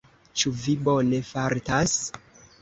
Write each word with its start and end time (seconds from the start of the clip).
Ĉu 0.43 0.53
vi 0.61 0.73
bone 0.87 1.19
fartas? 1.27 1.95